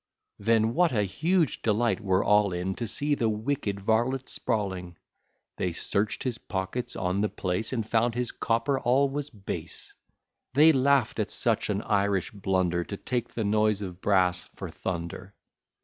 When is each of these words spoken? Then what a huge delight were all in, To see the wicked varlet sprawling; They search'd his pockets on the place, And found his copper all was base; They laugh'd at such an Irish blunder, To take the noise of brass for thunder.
Then 0.39 0.73
what 0.73 0.91
a 0.93 1.03
huge 1.03 1.61
delight 1.61 2.01
were 2.01 2.23
all 2.23 2.51
in, 2.53 2.73
To 2.73 2.87
see 2.87 3.13
the 3.13 3.29
wicked 3.29 3.79
varlet 3.81 4.29
sprawling; 4.29 4.97
They 5.57 5.73
search'd 5.73 6.23
his 6.23 6.39
pockets 6.39 6.95
on 6.95 7.21
the 7.21 7.29
place, 7.29 7.71
And 7.71 7.87
found 7.87 8.15
his 8.15 8.31
copper 8.31 8.79
all 8.79 9.09
was 9.09 9.29
base; 9.29 9.93
They 10.55 10.71
laugh'd 10.71 11.19
at 11.19 11.29
such 11.29 11.69
an 11.69 11.83
Irish 11.83 12.31
blunder, 12.31 12.83
To 12.83 12.97
take 12.97 13.35
the 13.35 13.43
noise 13.43 13.83
of 13.83 14.01
brass 14.01 14.45
for 14.55 14.71
thunder. 14.71 15.35